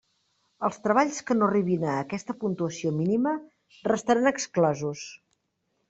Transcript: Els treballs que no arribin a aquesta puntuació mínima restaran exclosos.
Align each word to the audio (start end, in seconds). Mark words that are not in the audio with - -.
Els 0.67 0.79
treballs 0.85 1.19
que 1.27 1.37
no 1.37 1.49
arribin 1.49 1.85
a 1.91 1.99
aquesta 2.05 2.37
puntuació 2.45 2.95
mínima 3.03 3.37
restaran 3.93 4.35
exclosos. 4.35 5.11